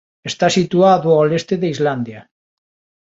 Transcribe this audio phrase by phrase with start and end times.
[0.31, 2.21] Está situado ao leste de Islandia.